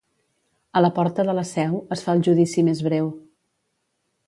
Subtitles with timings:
[0.79, 3.13] A la porta de la seu, es fa el judici més breu.